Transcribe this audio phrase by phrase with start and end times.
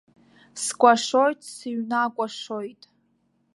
[0.63, 2.81] Скәашоит, сыҩнакәашоит.